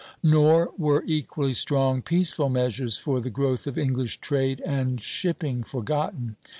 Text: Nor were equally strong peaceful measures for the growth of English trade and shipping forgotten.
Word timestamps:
Nor 0.23 0.73
were 0.79 1.03
equally 1.05 1.53
strong 1.53 2.01
peaceful 2.01 2.49
measures 2.49 2.97
for 2.97 3.21
the 3.21 3.29
growth 3.29 3.67
of 3.67 3.77
English 3.77 4.17
trade 4.17 4.59
and 4.65 4.99
shipping 4.99 5.61
forgotten. 5.61 6.37